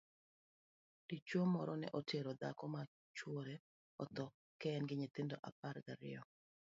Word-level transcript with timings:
Dichwo 1.07 1.41
moro 1.55 1.73
ne 1.79 1.87
otero 1.99 2.31
dhako 2.39 2.65
ma 2.73 2.81
chwore 3.17 3.55
otho 4.03 4.25
ka 4.59 4.67
en 4.77 4.83
gi 4.89 4.95
nyithindo 4.99 5.35
apar 5.49 5.75
gariyo. 5.85 6.21